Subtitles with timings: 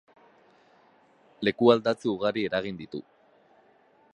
[1.47, 3.03] Lekualdatze ugari eragin ditu.